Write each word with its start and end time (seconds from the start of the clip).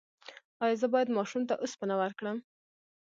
ایا 0.63 0.75
زه 0.81 0.87
باید 0.93 1.15
ماشوم 1.17 1.43
ته 1.49 1.53
اوسپنه 1.57 1.95
ورکړم؟ 2.01 2.37